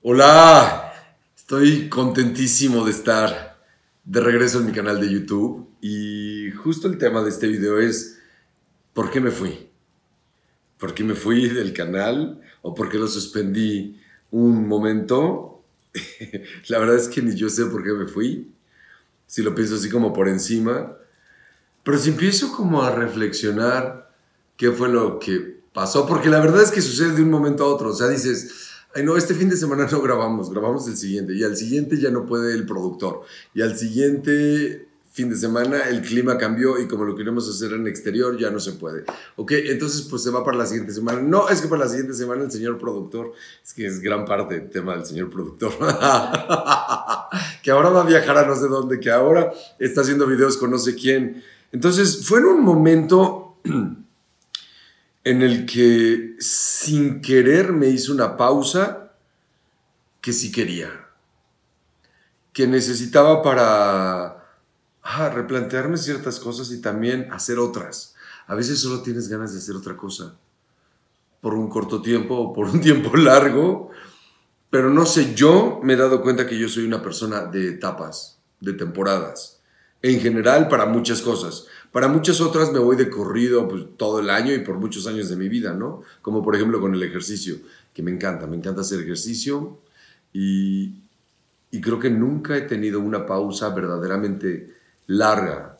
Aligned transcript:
Hola, 0.00 0.92
estoy 1.36 1.88
contentísimo 1.88 2.84
de 2.84 2.92
estar 2.92 3.58
de 4.04 4.20
regreso 4.20 4.60
en 4.60 4.66
mi 4.66 4.72
canal 4.72 5.00
de 5.00 5.10
YouTube 5.10 5.68
y 5.80 6.52
justo 6.52 6.86
el 6.86 6.98
tema 6.98 7.24
de 7.24 7.30
este 7.30 7.48
video 7.48 7.80
es 7.80 8.20
¿por 8.92 9.10
qué 9.10 9.20
me 9.20 9.32
fui? 9.32 9.68
¿Por 10.78 10.94
qué 10.94 11.02
me 11.02 11.16
fui 11.16 11.48
del 11.48 11.72
canal 11.72 12.40
o 12.62 12.76
por 12.76 12.88
qué 12.88 12.96
lo 12.96 13.08
suspendí 13.08 14.00
un 14.30 14.68
momento? 14.68 15.64
La 16.68 16.78
verdad 16.78 16.94
es 16.94 17.08
que 17.08 17.20
ni 17.20 17.34
yo 17.34 17.48
sé 17.48 17.64
por 17.64 17.82
qué 17.82 17.92
me 17.92 18.06
fui, 18.06 18.52
si 19.26 19.42
lo 19.42 19.52
pienso 19.52 19.74
así 19.74 19.90
como 19.90 20.12
por 20.12 20.28
encima, 20.28 20.96
pero 21.82 21.98
si 21.98 22.10
empiezo 22.10 22.52
como 22.52 22.84
a 22.84 22.94
reflexionar 22.94 24.14
qué 24.56 24.70
fue 24.70 24.90
lo 24.90 25.18
que 25.18 25.58
pasó, 25.72 26.06
porque 26.06 26.28
la 26.28 26.38
verdad 26.38 26.62
es 26.62 26.70
que 26.70 26.82
sucede 26.82 27.14
de 27.14 27.22
un 27.22 27.30
momento 27.32 27.64
a 27.64 27.74
otro, 27.74 27.90
o 27.90 27.94
sea, 27.94 28.06
dices, 28.06 28.67
ay 28.94 29.04
no, 29.04 29.16
este 29.16 29.34
fin 29.34 29.48
de 29.48 29.56
semana 29.56 29.86
no 29.90 30.00
grabamos, 30.00 30.50
grabamos 30.50 30.88
el 30.88 30.96
siguiente, 30.96 31.34
y 31.34 31.44
al 31.44 31.56
siguiente 31.56 31.98
ya 31.98 32.10
no 32.10 32.26
puede 32.26 32.54
el 32.54 32.66
productor, 32.66 33.22
y 33.54 33.62
al 33.62 33.76
siguiente 33.76 34.88
fin 35.18 35.30
de 35.30 35.36
semana 35.36 35.88
el 35.88 36.00
clima 36.02 36.38
cambió 36.38 36.78
y 36.78 36.86
como 36.86 37.02
lo 37.04 37.16
queremos 37.16 37.48
hacer 37.48 37.72
en 37.72 37.88
exterior 37.88 38.38
ya 38.38 38.50
no 38.50 38.60
se 38.60 38.74
puede. 38.74 39.02
Ok, 39.34 39.50
entonces 39.50 40.02
pues 40.02 40.22
se 40.22 40.30
va 40.30 40.44
para 40.44 40.56
la 40.56 40.64
siguiente 40.64 40.92
semana. 40.92 41.20
No, 41.20 41.48
es 41.48 41.60
que 41.60 41.66
para 41.66 41.82
la 41.82 41.88
siguiente 41.88 42.14
semana 42.14 42.44
el 42.44 42.52
señor 42.52 42.78
productor, 42.78 43.32
es 43.64 43.74
que 43.74 43.84
es 43.84 43.98
gran 44.00 44.24
parte 44.24 44.54
el 44.54 44.70
tema 44.70 44.94
del 44.94 45.04
señor 45.04 45.28
productor, 45.28 45.72
que 47.64 47.70
ahora 47.72 47.90
va 47.90 48.02
a 48.02 48.06
viajar 48.06 48.38
a 48.38 48.46
no 48.46 48.54
sé 48.54 48.68
dónde, 48.68 49.00
que 49.00 49.10
ahora 49.10 49.52
está 49.80 50.02
haciendo 50.02 50.24
videos 50.24 50.56
con 50.56 50.70
no 50.70 50.78
sé 50.78 50.94
quién. 50.94 51.42
Entonces 51.72 52.24
fue 52.24 52.38
en 52.38 52.46
un 52.46 52.62
momento 52.62 53.56
en 55.28 55.42
el 55.42 55.66
que 55.66 56.36
sin 56.38 57.20
querer 57.20 57.74
me 57.74 57.88
hizo 57.88 58.14
una 58.14 58.38
pausa 58.38 59.12
que 60.22 60.32
sí 60.32 60.50
quería, 60.50 61.06
que 62.54 62.66
necesitaba 62.66 63.42
para 63.42 64.38
replantearme 65.34 65.98
ciertas 65.98 66.40
cosas 66.40 66.70
y 66.70 66.80
también 66.80 67.28
hacer 67.30 67.58
otras. 67.58 68.14
A 68.46 68.54
veces 68.54 68.80
solo 68.80 69.02
tienes 69.02 69.28
ganas 69.28 69.52
de 69.52 69.58
hacer 69.58 69.76
otra 69.76 69.98
cosa, 69.98 70.34
por 71.42 71.52
un 71.52 71.68
corto 71.68 72.00
tiempo 72.00 72.34
o 72.34 72.54
por 72.54 72.68
un 72.68 72.80
tiempo 72.88 73.14
largo, 73.14 73.90
pero 74.70 74.88
no 74.88 75.04
sé, 75.04 75.34
yo 75.34 75.78
me 75.82 75.92
he 75.92 75.96
dado 75.96 76.22
cuenta 76.22 76.46
que 76.46 76.58
yo 76.58 76.70
soy 76.70 76.86
una 76.86 77.02
persona 77.02 77.44
de 77.44 77.68
etapas, 77.68 78.38
de 78.60 78.72
temporadas, 78.72 79.60
en 80.00 80.20
general 80.20 80.68
para 80.68 80.86
muchas 80.86 81.20
cosas. 81.20 81.66
Para 81.92 82.08
muchas 82.08 82.40
otras 82.40 82.72
me 82.72 82.78
voy 82.78 82.96
de 82.96 83.08
corrido 83.08 83.66
pues, 83.66 83.84
todo 83.96 84.20
el 84.20 84.30
año 84.30 84.52
y 84.52 84.58
por 84.58 84.76
muchos 84.76 85.06
años 85.06 85.28
de 85.28 85.36
mi 85.36 85.48
vida, 85.48 85.72
¿no? 85.72 86.02
Como 86.20 86.42
por 86.42 86.54
ejemplo 86.54 86.80
con 86.80 86.94
el 86.94 87.02
ejercicio, 87.02 87.56
que 87.94 88.02
me 88.02 88.10
encanta, 88.10 88.46
me 88.46 88.56
encanta 88.56 88.82
hacer 88.82 89.00
ejercicio 89.00 89.78
y, 90.32 90.94
creo 91.82 91.98
que 91.98 92.10
nunca 92.10 92.56
he 92.56 92.62
tenido 92.62 93.00
una 93.00 93.26
pausa 93.26 93.70
verdaderamente 93.70 94.74
larga. 95.06 95.78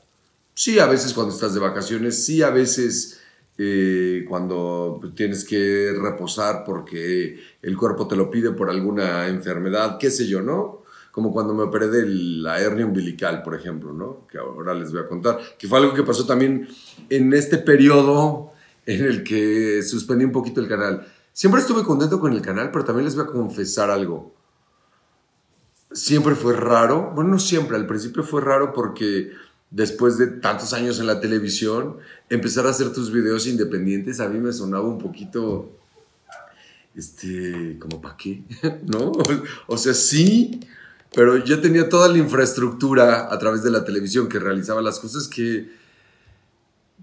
Sí, 0.54 0.78
a 0.78 0.86
veces 0.86 1.12
cuando 1.12 1.34
estás 1.34 1.54
de 1.54 1.60
vacaciones, 1.60 2.24
sí, 2.24 2.42
a 2.42 2.50
veces 2.50 3.20
eh, 3.58 4.24
cuando 4.28 5.00
tienes 5.14 5.44
que 5.44 5.92
reposar 6.00 6.64
porque 6.64 7.38
el 7.62 7.76
cuerpo 7.76 8.08
te 8.08 8.16
lo 8.16 8.30
pide 8.30 8.52
por 8.52 8.70
alguna 8.70 9.28
enfermedad, 9.28 9.98
qué 9.98 10.10
sé 10.10 10.26
yo, 10.26 10.40
¿no? 10.40 10.82
Como 11.10 11.32
cuando 11.32 11.54
me 11.54 11.64
operé 11.64 11.88
de 11.88 12.06
la 12.06 12.60
hernia 12.60 12.86
umbilical, 12.86 13.42
por 13.42 13.54
ejemplo, 13.54 13.92
¿no? 13.92 14.26
Que 14.28 14.38
ahora 14.38 14.74
les 14.74 14.92
voy 14.92 15.00
a 15.00 15.08
contar, 15.08 15.38
que 15.58 15.66
fue 15.66 15.78
algo 15.78 15.94
que 15.94 16.02
pasó 16.02 16.26
también 16.26 16.68
en 17.08 17.32
este 17.32 17.58
periodo 17.58 18.52
en 18.86 19.04
el 19.04 19.24
que 19.24 19.82
suspendí 19.82 20.24
un 20.24 20.32
poquito 20.32 20.60
el 20.60 20.68
canal. 20.68 21.06
Siempre 21.32 21.60
estuve 21.60 21.84
contento 21.84 22.20
con 22.20 22.32
el 22.32 22.42
canal, 22.42 22.70
pero 22.70 22.84
también 22.84 23.04
les 23.04 23.14
voy 23.14 23.24
a 23.24 23.28
confesar 23.28 23.90
algo 23.90 24.38
siempre 25.92 26.34
fue 26.34 26.54
raro. 26.54 27.12
Bueno, 27.14 27.30
no 27.30 27.38
siempre, 27.38 27.76
al 27.76 27.86
principio 27.86 28.22
fue 28.22 28.40
raro 28.40 28.72
porque 28.72 29.32
después 29.70 30.18
de 30.18 30.28
tantos 30.28 30.72
años 30.72 30.98
en 31.00 31.06
la 31.06 31.20
televisión, 31.20 31.98
empezar 32.28 32.66
a 32.66 32.70
hacer 32.70 32.92
tus 32.92 33.12
videos 33.12 33.46
independientes 33.46 34.20
a 34.20 34.28
mí 34.28 34.38
me 34.38 34.52
sonaba 34.52 34.86
un 34.86 34.98
poquito, 34.98 35.70
este, 36.94 37.78
como 37.78 38.00
para 38.00 38.16
qué, 38.16 38.42
¿no? 38.86 39.12
O 39.66 39.76
sea, 39.76 39.94
sí, 39.94 40.60
pero 41.14 41.36
yo 41.38 41.60
tenía 41.60 41.88
toda 41.88 42.08
la 42.08 42.18
infraestructura 42.18 43.32
a 43.32 43.38
través 43.38 43.62
de 43.62 43.70
la 43.70 43.84
televisión 43.84 44.28
que 44.28 44.38
realizaba 44.38 44.82
las 44.82 44.98
cosas 44.98 45.28
que, 45.28 45.70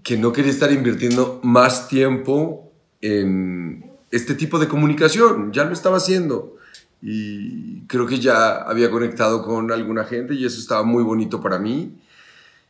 que 0.02 0.16
no 0.16 0.32
quería 0.32 0.50
estar 0.50 0.72
invirtiendo 0.72 1.40
más 1.42 1.88
tiempo 1.88 2.72
en 3.00 3.90
este 4.10 4.34
tipo 4.34 4.58
de 4.58 4.68
comunicación, 4.68 5.52
ya 5.52 5.64
lo 5.64 5.72
estaba 5.72 5.96
haciendo 5.96 6.56
y 7.02 7.82
creo 7.82 8.06
que 8.06 8.18
ya 8.18 8.56
había 8.62 8.90
conectado 8.90 9.42
con 9.42 9.70
alguna 9.70 10.04
gente 10.04 10.34
y 10.34 10.44
eso 10.44 10.60
estaba 10.60 10.82
muy 10.82 11.02
bonito 11.02 11.40
para 11.40 11.58
mí. 11.58 11.96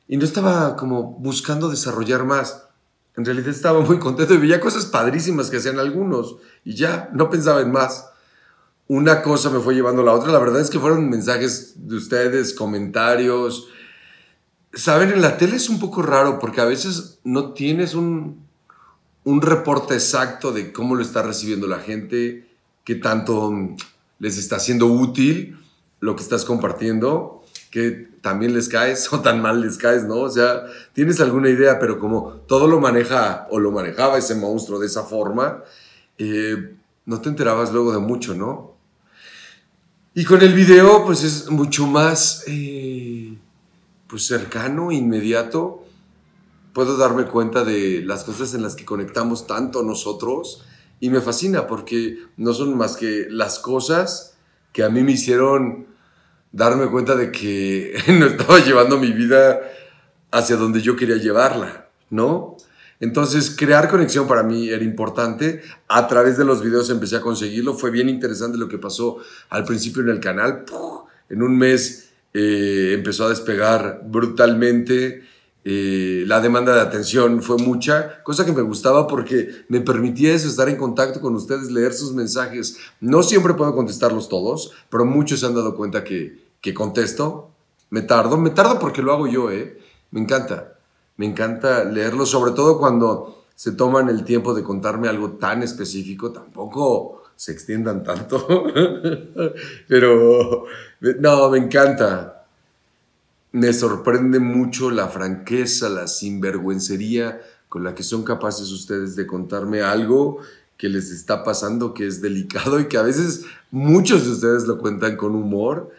Y 0.09 0.17
no 0.17 0.25
estaba 0.25 0.77
como 0.77 1.13
buscando 1.19 1.69
desarrollar 1.69 2.25
más. 2.25 2.65
En 3.17 3.25
realidad 3.25 3.49
estaba 3.49 3.81
muy 3.81 3.99
contento 4.01 4.35
y 4.35 4.39
veía 4.39 4.61
cosas 4.61 4.87
padrísimas 4.87 5.51
que 5.51 5.57
hacían 5.57 5.79
algunos 5.79 6.37
y 6.65 6.75
ya, 6.75 7.09
no 7.15 7.31
pensaba 7.31 7.61
en 7.61 7.73
más. 7.73 8.07
Una 8.89 9.23
cosa 9.23 9.51
me 9.51 9.61
fue 9.61 9.75
llevando 9.75 10.03
a 10.03 10.05
la 10.05 10.13
otra. 10.13 10.31
La 10.31 10.39
verdad 10.39 10.61
es 10.61 10.71
que 10.71 10.79
fueron 10.79 11.09
mensajes 11.09 11.75
de 11.89 11.97
ustedes, 11.97 12.55
comentarios. 12.55 13.69
Saben, 14.73 15.11
en 15.11 15.23
la 15.23 15.39
tele 15.39 15.57
es 15.57 15.69
un 15.69 15.81
poco 15.81 16.03
raro 16.03 16.39
porque 16.39 16.61
a 16.61 16.67
veces 16.67 17.19
no 17.25 17.53
tienes 17.53 17.95
un, 17.95 18.47
un 19.25 19.43
reporte 19.43 19.95
exacto 19.95 20.53
de 20.53 20.73
cómo 20.73 20.95
lo 20.95 21.03
está 21.03 21.23
recibiendo 21.23 21.67
la 21.67 21.81
gente, 21.81 22.49
qué 22.85 22.95
tanto 22.95 23.53
les 24.21 24.39
está 24.39 24.61
siendo 24.61 24.87
útil 24.87 25.59
lo 25.99 26.15
que 26.15 26.23
estás 26.23 26.45
compartiendo, 26.45 27.43
que 27.73 28.09
también 28.21 28.55
les 28.55 28.69
caes 28.69 29.13
o 29.13 29.21
tan 29.21 29.43
mal 29.43 29.61
les 29.61 29.79
caes, 29.79 30.05
¿no? 30.05 30.21
O 30.21 30.31
sea, 30.31 30.65
tienes 30.93 31.21
alguna 31.21 31.49
idea, 31.49 31.81
pero 31.81 31.99
como 31.99 32.35
todo 32.47 32.69
lo 32.69 32.81
maneja 32.81 33.49
o 33.51 33.59
lo 33.59 33.73
manejaba 33.73 34.19
ese 34.19 34.37
monstruo 34.37 34.79
de 34.79 34.87
esa 34.87 35.03
forma, 35.03 35.65
eh, 36.19 36.77
no 37.05 37.21
te 37.21 37.29
enterabas 37.29 37.73
luego 37.73 37.93
de 37.93 37.99
mucho, 37.99 38.35
¿no? 38.35 38.76
Y 40.19 40.25
con 40.25 40.41
el 40.41 40.55
video, 40.55 41.05
pues 41.05 41.23
es 41.25 41.51
mucho 41.51 41.87
más, 41.87 42.45
eh, 42.47 43.37
pues 44.07 44.27
cercano, 44.27 44.91
inmediato. 44.91 45.85
Puedo 46.73 46.97
darme 46.97 47.27
cuenta 47.27 47.65
de 47.65 48.01
las 48.03 48.25
cosas 48.25 48.55
en 48.55 48.63
las 48.63 48.77
que 48.77 48.87
conectamos 48.87 49.47
tanto 49.47 49.83
nosotros 49.83 50.65
y 51.01 51.11
me 51.11 51.21
fascina 51.21 51.67
porque 51.67 52.17
no 52.39 52.55
son 52.55 52.79
más 52.79 52.97
que 52.97 53.27
las 53.29 53.59
cosas 53.59 54.39
que 54.73 54.85
a 54.85 54.89
mí 54.89 55.03
me 55.03 55.13
hicieron 55.13 55.87
darme 56.51 56.87
cuenta 56.87 57.15
de 57.15 57.31
que 57.31 58.03
no 58.19 58.25
estaba 58.25 58.61
llevando 58.61 58.99
mi 58.99 59.13
vida 59.13 59.61
hacia 60.31 60.57
donde 60.57 60.81
yo 60.81 60.97
quería 60.97 61.17
llevarla, 61.17 61.91
¿no? 62.09 62.57
Entonces, 63.01 63.51
crear 63.51 63.89
conexión 63.89 64.27
para 64.27 64.43
mí 64.43 64.69
era 64.69 64.85
importante. 64.85 65.63
A 65.89 66.07
través 66.09 66.37
de 66.39 66.45
los 66.45 66.63
videos 66.63 66.89
empecé 66.91 67.17
a 67.17 67.21
conseguirlo. 67.21 67.75
Fue 67.75 67.91
bien 67.91 68.09
interesante 68.09 68.59
lo 68.59 68.69
que 68.69 68.79
pasó 68.79 69.19
al 69.51 69.65
principio 69.65 70.03
en 70.03 70.09
el 70.09 70.21
canal. 70.21 70.65
En 71.29 71.43
un 71.43 71.59
mes 71.59 72.11
eh, 72.33 72.93
empezó 72.95 73.27
a 73.27 73.29
despegar 73.29 74.03
brutalmente. 74.05 75.23
Eh, 75.69 76.23
la 76.29 76.41
demanda 76.41 76.75
de 76.75 76.81
atención 76.81 77.43
fue 77.43 77.57
mucha, 77.59 78.23
cosa 78.23 78.47
que 78.47 78.53
me 78.53 78.63
gustaba 78.63 79.09
porque 79.09 79.65
me 79.69 79.81
permitía 79.81 80.33
estar 80.33 80.69
en 80.69 80.77
contacto 80.77 81.21
con 81.21 81.35
ustedes, 81.35 81.73
leer 81.73 81.93
sus 81.93 82.13
mensajes. 82.13 82.77
No 83.01 83.25
siempre 83.25 83.55
puedo 83.55 83.75
contestarlos 83.75 84.29
todos, 84.29 84.71
pero 84.91 85.05
muchos 85.05 85.41
se 85.41 85.47
han 85.47 85.57
dado 85.57 85.75
cuenta 85.75 86.05
que, 86.05 86.39
que 86.61 86.73
contesto. 86.73 87.51
Me 87.91 88.03
tardo, 88.03 88.37
me 88.37 88.51
tardo 88.51 88.79
porque 88.79 89.03
lo 89.03 89.13
hago 89.13 89.27
yo, 89.27 89.51
¿eh? 89.51 89.81
Me 90.13 90.21
encanta, 90.21 90.76
me 91.17 91.27
encanta 91.27 91.85
leerlos, 91.85 92.31
sobre 92.31 92.53
todo 92.53 92.79
cuando 92.79 93.45
se 93.55 93.73
toman 93.73 94.09
el 94.09 94.25
tiempo 94.25 94.55
de 94.55 94.63
contarme 94.63 95.09
algo 95.09 95.33
tan 95.33 95.63
específico, 95.63 96.31
tampoco 96.31 97.23
se 97.37 97.53
extiendan 97.53 98.03
tanto, 98.03 98.47
pero 99.89 100.67
no, 101.21 101.51
me 101.51 101.59
encanta, 101.59 102.47
me 103.53 103.73
sorprende 103.73 104.41
mucho 104.41 104.91
la 104.91 105.09
franqueza, 105.09 105.89
la 105.89 106.07
sinvergüencería 106.07 107.41
con 107.69 107.85
la 107.85 107.95
que 107.95 108.03
son 108.03 108.23
capaces 108.23 108.71
ustedes 108.71 109.17
de 109.17 109.27
contarme 109.27 109.83
algo 109.83 110.39
que 110.77 110.89
les 110.89 111.11
está 111.11 111.43
pasando, 111.43 111.95
que 111.95 112.07
es 112.07 112.21
delicado 112.21 112.81
y 112.81 112.87
que 112.87 112.99
a 112.99 113.03
veces 113.03 113.45
muchos 113.71 114.25
de 114.25 114.33
ustedes 114.33 114.67
lo 114.67 114.79
cuentan 114.79 115.17
con 115.17 115.35
humor, 115.35 115.91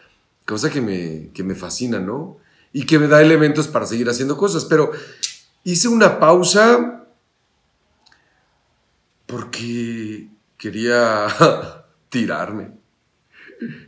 cosa 0.46 0.70
que 0.70 0.81
me, 0.81 1.30
que 1.34 1.44
me 1.44 1.56
fascina, 1.56 2.00
¿no? 2.00 2.38
Y 2.74 2.86
que 2.86 3.00
me 3.00 3.08
da 3.08 3.22
elementos 3.22 3.68
para 3.68 3.86
seguir 3.86 4.10
haciendo 4.10 4.38
cosas. 4.38 4.66
Pero 4.66 4.92
hice 5.64 5.88
una 5.88 6.19
pausa 6.19 7.06
porque 9.25 10.30
quería 10.58 11.28
tirarme. 12.10 12.72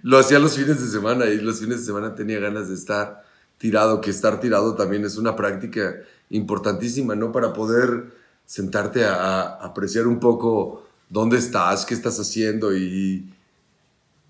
Lo 0.02 0.18
hacía 0.18 0.40
los 0.40 0.56
fines 0.56 0.82
de 0.82 0.88
semana 0.88 1.26
y 1.26 1.40
los 1.40 1.60
fines 1.60 1.80
de 1.80 1.86
semana 1.86 2.16
tenía 2.16 2.40
ganas 2.40 2.70
de 2.70 2.76
estar 2.76 3.24
tirado, 3.58 4.02
que 4.02 4.10
estar 4.10 4.40
tirado 4.40 4.76
también 4.76 5.06
es 5.06 5.18
una 5.18 5.36
práctica 5.36 5.96
importantísima, 6.30 7.16
¿no? 7.16 7.32
Para 7.32 7.54
poder 7.54 8.12
sentarte 8.46 9.06
a, 9.06 9.42
apreciar 9.42 10.08
un 10.08 10.20
poco 10.20 10.88
dónde 11.10 11.38
estás, 11.38 11.86
qué 11.86 11.94
estás 11.94 12.20
haciendo 12.20 12.76
y, 12.76 13.32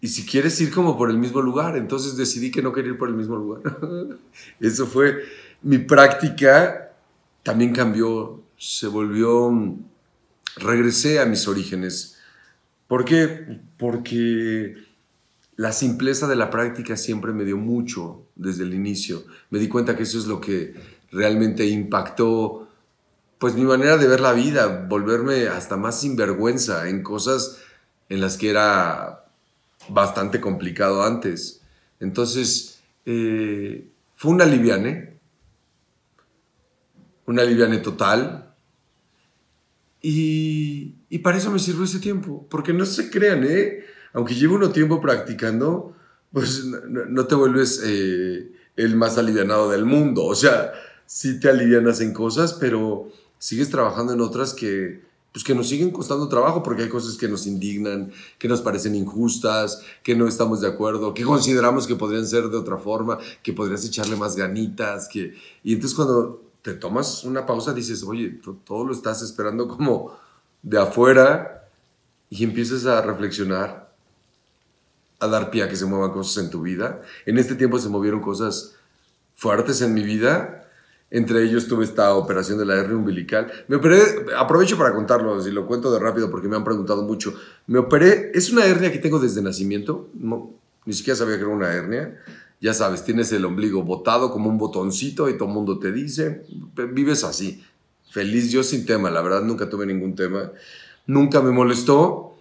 y 0.02 0.08
si 0.08 0.26
quieres 0.26 0.60
ir 0.62 0.72
como 0.72 0.98
por 0.98 1.10
el 1.10 1.18
mismo 1.18 1.42
lugar, 1.42 1.76
entonces 1.76 2.16
decidí 2.16 2.52
que 2.52 2.62
no 2.62 2.72
quería 2.72 2.92
ir 2.92 2.98
por 2.98 3.10
el 3.10 3.16
mismo 3.16 3.36
lugar. 3.36 3.62
Eso 4.60 4.88
fue 4.88 5.24
mi 5.62 5.78
práctica, 5.78 6.94
también 7.44 7.74
cambió, 7.74 8.42
se 8.58 8.88
volvió, 8.88 9.52
regresé 10.56 11.20
a 11.20 11.26
mis 11.26 11.48
orígenes. 11.48 12.18
¿Por 12.88 13.04
qué? 13.04 13.60
Porque 13.78 14.76
la 15.58 15.74
simpleza 15.74 16.28
de 16.28 16.38
la 16.38 16.50
práctica 16.50 16.96
siempre 16.96 17.34
me 17.34 17.44
dio 17.44 17.58
mucho 17.58 18.24
desde 18.38 18.64
el 18.64 18.74
inicio. 18.74 19.26
Me 19.50 19.60
di 19.60 19.68
cuenta 19.68 19.98
que 19.98 20.04
eso 20.04 20.18
es 20.18 20.26
lo 20.26 20.40
que 20.40 20.74
realmente 21.12 21.66
impactó 21.68 22.70
pues 23.38 23.56
mi 23.56 23.64
manera 23.64 23.98
de 23.98 24.08
ver 24.08 24.20
la 24.20 24.34
vida, 24.34 24.86
volverme 24.88 25.48
hasta 25.48 25.78
más 25.78 26.02
sinvergüenza 26.02 26.90
en 26.90 27.04
cosas 27.04 27.58
en 28.10 28.22
las 28.22 28.38
que 28.38 28.50
era 28.50 29.29
bastante 29.90 30.40
complicado 30.40 31.04
antes. 31.04 31.62
Entonces, 32.00 32.82
eh, 33.06 33.88
fue 34.16 34.32
una 34.32 34.46
liviane, 34.46 35.18
una 37.26 37.44
liviane 37.44 37.78
total. 37.78 38.54
Y, 40.02 40.96
y, 41.10 41.20
para 41.20 41.38
eso 41.38 41.52
me 41.52 41.60
sirvió 41.60 41.84
ese 41.84 42.00
tiempo, 42.00 42.48
porque 42.50 42.72
no 42.72 42.86
se 42.86 43.10
crean, 43.10 43.44
¿eh? 43.44 43.84
aunque 44.14 44.36
llevo 44.36 44.56
uno 44.56 44.72
tiempo 44.72 45.02
practicando, 45.02 45.96
pues 46.32 46.66
no, 46.66 47.26
te 47.26 47.36
vuelves 47.36 47.82
eh, 47.84 48.52
el 48.76 48.96
más 48.96 49.18
alivianado 49.18 49.70
del 49.70 49.86
mundo. 49.86 50.26
O 50.26 50.36
sea, 50.36 50.72
sí 51.06 51.40
te 51.40 51.50
alivianas 51.50 52.02
en 52.02 52.14
cosas, 52.14 52.54
pero 52.54 53.12
sigues 53.38 53.70
trabajando 53.70 54.14
en 54.14 54.22
otras 54.22 54.54
que, 54.54 55.02
pues 55.32 55.44
que 55.44 55.54
nos 55.54 55.70
siguen 55.70 55.92
costando 55.92 56.28
trabajo 56.28 56.64
porque 56.64 56.84
hay 56.84 56.90
cosas 56.90 57.16
que 57.16 57.28
nos 57.28 57.46
indignan, 57.46 58.12
que 58.38 58.48
nos 58.48 58.62
parecen 58.62 58.96
injustas, 58.96 59.82
que 60.04 60.16
no 60.16 60.28
estamos 60.28 60.62
de 60.62 60.68
acuerdo, 60.68 61.14
que 61.14 61.24
consideramos 61.24 61.86
que 61.86 61.96
podrían 61.96 62.26
ser 62.26 62.50
de 62.50 62.58
otra 62.58 62.78
forma, 62.78 63.20
que 63.44 63.54
podrías 63.54 63.86
echarle 63.86 64.16
más 64.16 64.36
ganitas, 64.36 65.08
que... 65.08 65.36
Y 65.64 65.74
entonces 65.74 65.96
cuando 65.96 66.42
te 66.62 66.74
tomas 66.74 67.24
una 67.24 67.46
pausa 67.46 67.74
dices, 67.74 68.04
oye, 68.04 68.40
todo 68.66 68.84
lo 68.86 68.92
estás 68.92 69.22
esperando 69.22 69.68
como 69.68 70.18
de 70.64 70.80
afuera 70.80 71.70
y 72.30 72.44
empiezas 72.44 72.86
a 72.86 73.02
reflexionar, 73.02 73.94
a 75.20 75.28
dar 75.28 75.52
pie 75.52 75.64
a 75.64 75.70
que 75.70 75.76
se 75.76 75.86
muevan 75.86 76.12
cosas 76.12 76.44
en 76.44 76.50
tu 76.50 76.62
vida. 76.62 77.02
En 77.26 77.38
este 77.38 77.56
tiempo 77.56 77.78
se 77.78 77.90
movieron 77.90 78.22
cosas 78.22 78.76
fuertes 79.36 79.82
en 79.82 79.94
mi 79.94 80.04
vida 80.04 80.59
entre 81.12 81.44
ellos 81.44 81.68
tuve 81.68 81.86
esta 81.86 82.14
operación 82.14 82.60
de 82.60 82.66
la 82.66 82.76
hernia 82.76 82.96
umbilical. 82.96 83.52
Me 83.68 83.78
operé, 83.78 84.02
aprovecho 84.38 84.78
para 84.78 84.94
contarlo, 84.94 85.42
si 85.42 85.52
lo 85.52 85.66
cuento 85.66 85.92
de 85.92 86.00
rápido 86.00 86.30
porque 86.30 86.48
me 86.48 86.56
han 86.56 86.64
preguntado 86.64 87.04
mucho. 87.04 87.34
Me 87.68 87.80
operé, 87.80 88.32
es 88.34 88.52
una 88.52 88.66
hernia 88.66 88.92
que 88.92 89.00
tengo 89.00 89.20
desde 89.20 89.42
nacimiento, 89.42 90.10
no, 90.14 90.52
ni 90.86 90.94
siquiera 90.94 91.18
sabía 91.18 91.36
que 91.36 91.42
era 91.42 91.50
una 91.50 91.74
hernia. 91.74 92.20
Ya 92.62 92.74
sabes, 92.74 93.04
tienes 93.04 93.32
el 93.32 93.46
ombligo 93.46 93.84
botado 93.84 94.32
como 94.32 94.50
un 94.50 94.58
botoncito 94.58 95.30
y 95.30 95.38
todo 95.38 95.48
el 95.48 95.56
mundo 95.56 95.80
te 95.80 95.92
dice, 95.92 96.44
vives 96.92 97.24
así. 97.24 97.64
Feliz 98.12 98.52
yo 98.52 98.64
sin 98.64 98.86
tema, 98.86 99.10
la 99.10 99.22
verdad 99.22 99.42
nunca 99.42 99.70
tuve 99.70 99.86
ningún 99.86 100.16
tema. 100.16 100.52
Nunca 101.08 101.42
me 101.42 101.52
molestó, 101.52 102.38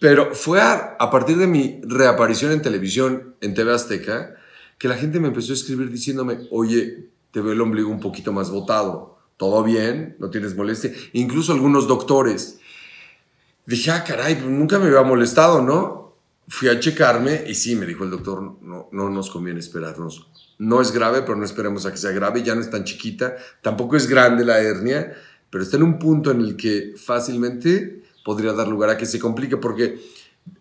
pero 0.00 0.34
fue 0.34 0.60
a, 0.60 0.96
a 1.00 1.10
partir 1.10 1.38
de 1.38 1.46
mi 1.46 1.80
reaparición 1.82 2.52
en 2.52 2.62
televisión 2.62 3.34
en 3.40 3.54
TV 3.54 3.72
Azteca 3.72 4.36
que 4.78 4.88
la 4.88 4.96
gente 4.96 5.20
me 5.20 5.28
empezó 5.28 5.52
a 5.52 5.54
escribir 5.54 5.90
diciéndome, 5.90 6.40
oye, 6.50 7.08
te 7.34 7.40
veo 7.40 7.52
el 7.52 7.60
ombligo 7.60 7.90
un 7.90 7.98
poquito 7.98 8.32
más 8.32 8.48
botado. 8.48 9.18
Todo 9.36 9.64
bien, 9.64 10.16
no 10.20 10.30
tienes 10.30 10.54
molestia. 10.54 10.92
Incluso 11.14 11.52
algunos 11.52 11.88
doctores. 11.88 12.60
Dije, 13.66 13.90
ah, 13.90 14.04
caray, 14.04 14.40
nunca 14.46 14.78
me 14.78 14.86
había 14.86 15.02
molestado, 15.02 15.60
¿no? 15.60 16.14
Fui 16.46 16.68
a 16.68 16.78
checarme 16.78 17.42
y 17.48 17.56
sí, 17.56 17.74
me 17.74 17.86
dijo 17.86 18.04
el 18.04 18.10
doctor, 18.10 18.40
no, 18.62 18.88
no 18.92 19.10
nos 19.10 19.30
conviene 19.30 19.58
esperarnos. 19.58 20.28
No 20.60 20.80
es 20.80 20.92
grave, 20.92 21.22
pero 21.22 21.34
no 21.34 21.44
esperemos 21.44 21.84
a 21.86 21.90
que 21.90 21.96
sea 21.96 22.12
grave, 22.12 22.44
ya 22.44 22.54
no 22.54 22.60
es 22.60 22.70
tan 22.70 22.84
chiquita, 22.84 23.34
tampoco 23.62 23.96
es 23.96 24.06
grande 24.06 24.44
la 24.44 24.60
hernia, 24.60 25.12
pero 25.50 25.64
está 25.64 25.76
en 25.76 25.82
un 25.82 25.98
punto 25.98 26.30
en 26.30 26.40
el 26.40 26.54
que 26.54 26.94
fácilmente 26.96 28.04
podría 28.24 28.52
dar 28.52 28.68
lugar 28.68 28.90
a 28.90 28.96
que 28.96 29.06
se 29.06 29.18
complique, 29.18 29.56
porque 29.56 30.00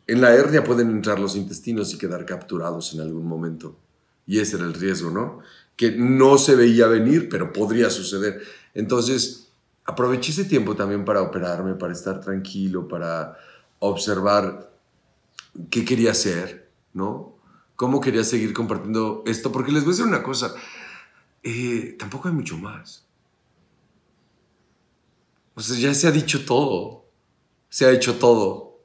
en 0.08 0.22
la 0.22 0.34
hernia 0.34 0.64
pueden 0.64 0.90
entrar 0.90 1.20
los 1.20 1.36
intestinos 1.36 1.94
y 1.94 2.00
quedar 2.00 2.26
capturados 2.26 2.96
en 2.96 3.02
algún 3.02 3.28
momento. 3.28 3.78
Y 4.26 4.40
ese 4.40 4.56
era 4.56 4.66
el 4.66 4.74
riesgo, 4.74 5.12
¿no? 5.12 5.40
Que 5.76 5.92
no 5.92 6.38
se 6.38 6.56
veía 6.56 6.88
venir, 6.88 7.30
pero 7.30 7.52
podría 7.52 7.90
suceder. 7.90 8.42
Entonces, 8.74 9.52
aproveché 9.86 10.32
ese 10.32 10.46
tiempo 10.46 10.76
también 10.76 11.06
para 11.06 11.22
operarme, 11.22 11.74
para 11.76 11.94
estar 11.94 12.22
tranquilo, 12.22 12.88
para 12.88 13.38
observar 13.80 14.72
qué 15.70 15.84
quería 15.84 16.12
hacer, 16.12 16.72
¿no? 16.94 17.38
Cómo 17.76 18.00
quería 18.00 18.24
seguir 18.24 18.54
compartiendo 18.54 19.24
esto, 19.26 19.52
porque 19.52 19.72
les 19.72 19.84
voy 19.84 19.92
a 19.92 19.96
decir 19.96 20.08
una 20.08 20.24
cosa, 20.24 20.54
eh, 21.42 21.96
tampoco 22.00 22.28
hay 22.28 22.34
mucho 22.34 22.58
más. 22.58 23.06
O 25.56 25.62
sea, 25.62 25.78
ya 25.78 25.94
se 25.94 26.08
ha 26.08 26.12
dicho 26.12 26.46
todo, 26.46 27.06
se 27.70 27.86
ha 27.86 27.92
hecho 27.92 28.16
todo. 28.16 28.80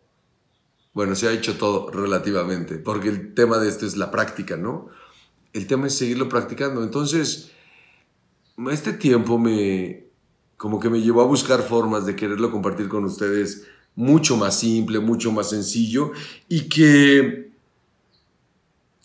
Bueno, 0.93 1.14
se 1.14 1.29
ha 1.29 1.32
hecho 1.32 1.56
todo 1.56 1.90
relativamente, 1.90 2.79
porque 2.79 3.08
el 3.08 3.35
tema 3.35 3.58
de 3.58 3.69
esto 3.69 3.87
es 3.87 3.96
la 3.96 4.11
práctica, 4.11 4.56
¿no? 4.56 4.88
El 5.52 5.66
tema 5.66 5.86
es 5.86 5.94
seguirlo 5.94 6.28
practicando. 6.28 6.82
Entonces, 6.82 7.50
este 8.70 8.92
tiempo 8.92 9.38
me, 9.38 10.04
como 10.56 10.80
que 10.80 10.90
me 10.90 11.00
llevó 11.00 11.22
a 11.22 11.26
buscar 11.26 11.62
formas 11.62 12.06
de 12.06 12.16
quererlo 12.16 12.50
compartir 12.50 12.88
con 12.88 13.04
ustedes 13.04 13.66
mucho 13.94 14.36
más 14.36 14.58
simple, 14.58 15.00
mucho 15.00 15.32
más 15.32 15.50
sencillo 15.50 16.12
y 16.48 16.68
que 16.68 17.50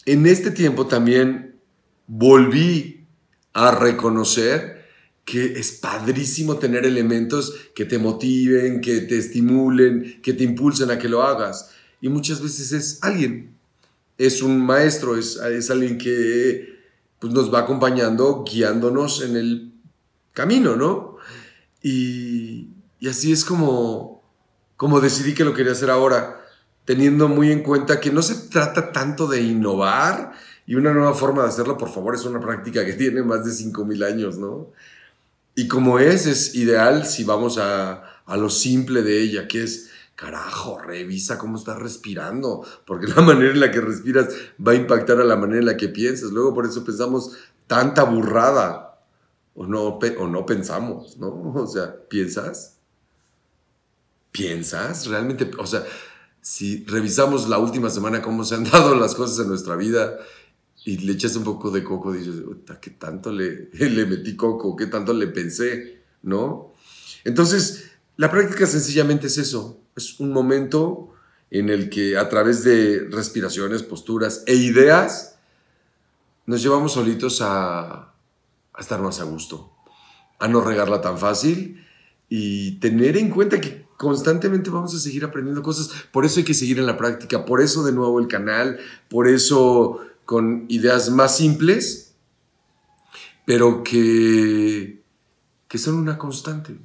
en 0.05 0.25
este 0.25 0.51
tiempo 0.51 0.87
también 0.87 1.55
volví 2.07 3.05
a 3.53 3.71
reconocer 3.71 4.83
que 5.25 5.53
es 5.59 5.71
padrísimo 5.71 6.57
tener 6.57 6.85
elementos 6.85 7.55
que 7.73 7.85
te 7.85 7.97
motiven, 7.97 8.81
que 8.81 9.01
te 9.01 9.17
estimulen, 9.17 10.19
que 10.21 10.33
te 10.33 10.43
impulsen 10.43 10.91
a 10.91 10.99
que 10.99 11.07
lo 11.07 11.23
hagas. 11.23 11.71
Y 12.01 12.09
muchas 12.09 12.41
veces 12.41 12.73
es 12.73 12.99
alguien, 13.01 13.55
es 14.17 14.41
un 14.41 14.65
maestro, 14.65 15.17
es, 15.17 15.37
es 15.37 15.69
alguien 15.69 15.97
que 15.97 16.79
pues, 17.19 17.33
nos 17.33 17.53
va 17.53 17.59
acompañando, 17.59 18.43
guiándonos 18.43 19.21
en 19.21 19.35
el 19.35 19.73
camino, 20.33 20.75
¿no? 20.75 21.17
Y, 21.81 22.69
y 22.99 23.07
así 23.07 23.31
es 23.31 23.43
como, 23.43 24.23
como 24.77 25.01
decidí 25.01 25.33
que 25.33 25.43
lo 25.43 25.53
quería 25.53 25.73
hacer 25.73 25.89
ahora, 25.89 26.41
teniendo 26.85 27.27
muy 27.27 27.51
en 27.51 27.63
cuenta 27.63 27.99
que 27.99 28.11
no 28.11 28.21
se 28.21 28.49
trata 28.49 28.91
tanto 28.91 29.27
de 29.27 29.41
innovar 29.41 30.33
y 30.65 30.75
una 30.75 30.93
nueva 30.93 31.13
forma 31.13 31.43
de 31.43 31.49
hacerlo, 31.49 31.77
por 31.77 31.89
favor, 31.89 32.15
es 32.15 32.25
una 32.25 32.39
práctica 32.39 32.85
que 32.85 32.93
tiene 32.97 33.23
más 33.23 33.45
de 33.45 33.51
5.000 33.51 34.05
años, 34.05 34.37
¿no? 34.37 34.71
Y 35.55 35.67
como 35.67 35.99
es, 35.99 36.25
es 36.25 36.55
ideal 36.55 37.05
si 37.05 37.23
vamos 37.23 37.57
a, 37.59 38.21
a 38.25 38.37
lo 38.37 38.49
simple 38.49 39.03
de 39.03 39.21
ella, 39.21 39.47
que 39.47 39.63
es 39.63 39.91
carajo, 40.15 40.79
revisa 40.79 41.37
cómo 41.37 41.57
estás 41.57 41.79
respirando, 41.79 42.65
porque 42.85 43.07
la 43.15 43.21
manera 43.21 43.51
en 43.51 43.59
la 43.59 43.71
que 43.71 43.81
respiras 43.81 44.27
va 44.65 44.73
a 44.73 44.75
impactar 44.75 45.19
a 45.19 45.23
la 45.23 45.35
manera 45.35 45.59
en 45.59 45.65
la 45.65 45.77
que 45.77 45.89
piensas. 45.89 46.31
Luego 46.31 46.53
por 46.53 46.65
eso 46.65 46.83
pensamos 46.83 47.35
tanta 47.67 48.03
burrada, 48.03 48.93
o 49.55 49.67
no, 49.67 49.99
o 49.99 50.27
no 50.27 50.45
pensamos, 50.45 51.17
¿no? 51.17 51.53
O 51.55 51.67
sea, 51.67 51.95
¿piensas? 52.07 52.77
¿Piensas? 54.31 55.07
Realmente, 55.07 55.51
o 55.57 55.67
sea, 55.67 55.83
si 56.41 56.83
revisamos 56.85 57.47
la 57.47 57.59
última 57.59 57.89
semana 57.89 58.21
cómo 58.21 58.43
se 58.43 58.55
han 58.55 58.63
dado 58.71 58.95
las 58.95 59.15
cosas 59.15 59.39
en 59.39 59.47
nuestra 59.47 59.75
vida 59.75 60.17
y 60.85 60.97
le 60.97 61.13
echas 61.13 61.35
un 61.35 61.43
poco 61.43 61.71
de 61.71 61.83
coco, 61.83 62.11
dices, 62.11 62.35
¿qué 62.81 62.91
tanto 62.91 63.31
le, 63.31 63.69
le 63.71 64.05
metí 64.05 64.35
coco? 64.35 64.75
¿Qué 64.75 64.87
tanto 64.87 65.13
le 65.13 65.27
pensé? 65.27 66.01
¿No? 66.23 66.73
Entonces, 67.23 67.92
la 68.15 68.29
práctica 68.29 68.67
sencillamente 68.67 69.27
es 69.27 69.37
eso, 69.37 69.81
es 69.95 70.19
un 70.19 70.31
momento 70.31 71.13
en 71.49 71.69
el 71.69 71.89
que 71.89 72.17
a 72.17 72.29
través 72.29 72.63
de 72.63 73.07
respiraciones, 73.11 73.83
posturas 73.83 74.43
e 74.45 74.55
ideas 74.55 75.37
nos 76.45 76.61
llevamos 76.61 76.93
solitos 76.93 77.39
a, 77.41 78.13
estar 78.77 79.01
más 79.01 79.19
a 79.19 79.23
gusto, 79.23 79.71
a 80.39 80.47
no 80.47 80.61
regarla 80.61 81.01
tan 81.01 81.17
fácil 81.17 81.85
y 82.29 82.79
tener 82.79 83.17
en 83.17 83.29
cuenta 83.29 83.61
que 83.61 83.85
constantemente 83.97 84.69
vamos 84.69 84.93
a 84.95 84.99
seguir 84.99 85.25
aprendiendo 85.25 85.61
cosas. 85.61 85.89
Por 86.11 86.25
eso 86.25 86.39
hay 86.39 86.43
que 86.43 86.53
seguir 86.53 86.79
en 86.79 86.85
la 86.85 86.97
práctica, 86.97 87.45
por 87.45 87.61
eso 87.61 87.83
de 87.83 87.93
nuevo 87.93 88.19
el 88.19 88.27
canal, 88.27 88.79
por 89.09 89.27
eso 89.27 90.01
con 90.25 90.65
ideas 90.69 91.09
más 91.09 91.37
simples, 91.37 92.15
pero 93.45 93.83
que, 93.83 95.03
que 95.67 95.77
son 95.77 95.95
una 95.95 96.17
constante 96.17 96.77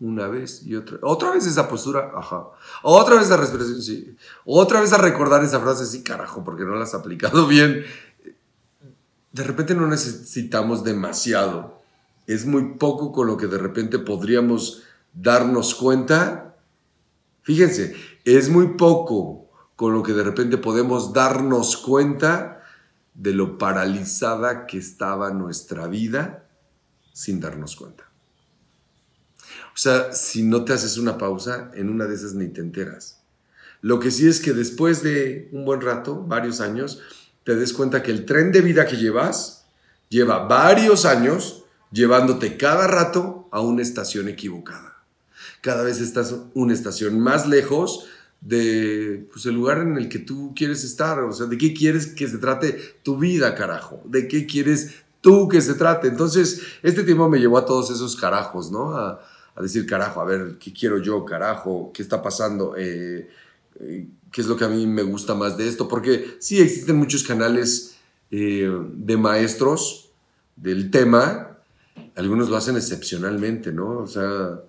una 0.00 0.28
vez 0.28 0.62
y 0.66 0.74
otra. 0.74 0.98
Otra 1.02 1.30
vez 1.30 1.46
esa 1.46 1.68
postura, 1.68 2.10
ajá. 2.14 2.48
Otra 2.82 3.16
vez 3.16 3.28
la 3.28 3.36
respiración, 3.36 3.82
sí. 3.82 4.16
Otra 4.44 4.80
vez 4.80 4.92
a 4.92 4.98
recordar 4.98 5.44
esa 5.44 5.60
frase, 5.60 5.86
sí, 5.86 6.02
carajo, 6.02 6.42
porque 6.42 6.64
no 6.64 6.74
la 6.74 6.84
has 6.84 6.94
aplicado 6.94 7.46
bien. 7.46 7.84
De 9.32 9.44
repente 9.44 9.74
no 9.74 9.86
necesitamos 9.86 10.82
demasiado. 10.82 11.80
Es 12.26 12.46
muy 12.46 12.74
poco 12.74 13.12
con 13.12 13.26
lo 13.26 13.36
que 13.36 13.46
de 13.46 13.58
repente 13.58 13.98
podríamos 13.98 14.82
darnos 15.12 15.74
cuenta. 15.74 16.56
Fíjense, 17.42 17.94
es 18.24 18.48
muy 18.48 18.68
poco 18.68 19.50
con 19.76 19.92
lo 19.92 20.02
que 20.02 20.12
de 20.12 20.22
repente 20.22 20.56
podemos 20.56 21.12
darnos 21.12 21.76
cuenta 21.76 22.62
de 23.14 23.32
lo 23.32 23.58
paralizada 23.58 24.66
que 24.66 24.78
estaba 24.78 25.30
nuestra 25.30 25.86
vida 25.88 26.46
sin 27.12 27.40
darnos 27.40 27.76
cuenta. 27.76 28.09
O 29.74 29.78
sea, 29.78 30.12
si 30.12 30.42
no 30.42 30.64
te 30.64 30.72
haces 30.72 30.98
una 30.98 31.18
pausa, 31.18 31.70
en 31.74 31.88
una 31.88 32.06
de 32.06 32.14
esas 32.14 32.34
ni 32.34 32.48
te 32.48 32.60
enteras. 32.60 33.20
Lo 33.82 33.98
que 33.98 34.10
sí 34.10 34.28
es 34.28 34.40
que 34.40 34.52
después 34.52 35.02
de 35.02 35.48
un 35.52 35.64
buen 35.64 35.80
rato, 35.80 36.22
varios 36.22 36.60
años, 36.60 37.00
te 37.44 37.56
des 37.56 37.72
cuenta 37.72 38.02
que 38.02 38.10
el 38.10 38.26
tren 38.26 38.52
de 38.52 38.60
vida 38.60 38.86
que 38.86 38.96
llevas 38.96 39.64
lleva 40.08 40.46
varios 40.46 41.04
años 41.06 41.64
llevándote 41.90 42.56
cada 42.56 42.86
rato 42.86 43.48
a 43.50 43.60
una 43.60 43.82
estación 43.82 44.28
equivocada. 44.28 45.02
Cada 45.60 45.82
vez 45.82 46.00
estás 46.00 46.34
una 46.54 46.72
estación 46.72 47.18
más 47.20 47.46
lejos 47.46 48.06
de 48.40 49.28
pues, 49.32 49.46
el 49.46 49.54
lugar 49.54 49.78
en 49.78 49.96
el 49.96 50.08
que 50.08 50.18
tú 50.18 50.52
quieres 50.54 50.84
estar. 50.84 51.18
O 51.20 51.32
sea, 51.32 51.46
¿de 51.46 51.58
qué 51.58 51.74
quieres 51.74 52.06
que 52.06 52.28
se 52.28 52.38
trate 52.38 52.96
tu 53.02 53.18
vida, 53.18 53.54
carajo? 53.54 54.02
¿De 54.04 54.28
qué 54.28 54.46
quieres 54.46 54.94
tú 55.20 55.48
que 55.48 55.60
se 55.60 55.74
trate? 55.74 56.08
Entonces, 56.08 56.62
este 56.82 57.02
tiempo 57.02 57.28
me 57.28 57.38
llevó 57.38 57.58
a 57.58 57.66
todos 57.66 57.90
esos 57.90 58.16
carajos, 58.16 58.70
¿no? 58.70 59.18
Decir, 59.60 59.86
carajo, 59.86 60.20
a 60.20 60.24
ver, 60.24 60.56
¿qué 60.58 60.72
quiero 60.72 60.98
yo, 60.98 61.24
carajo? 61.24 61.90
¿Qué 61.92 62.02
está 62.02 62.22
pasando? 62.22 62.74
Eh, 62.76 63.28
eh, 63.80 64.06
¿Qué 64.30 64.40
es 64.40 64.46
lo 64.46 64.56
que 64.56 64.64
a 64.64 64.68
mí 64.68 64.86
me 64.86 65.02
gusta 65.02 65.34
más 65.34 65.56
de 65.56 65.68
esto? 65.68 65.88
Porque 65.88 66.36
sí 66.38 66.60
existen 66.60 66.96
muchos 66.96 67.24
canales 67.24 67.96
eh, 68.30 68.70
de 68.94 69.16
maestros 69.16 70.12
del 70.56 70.90
tema, 70.90 71.58
algunos 72.16 72.48
lo 72.48 72.56
hacen 72.56 72.76
excepcionalmente, 72.76 73.72
¿no? 73.72 73.98
O 73.98 74.06
sea, 74.06 74.60